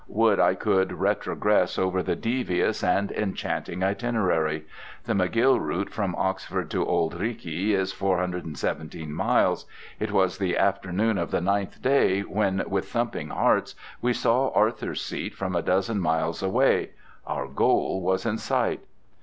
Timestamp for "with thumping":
12.67-13.29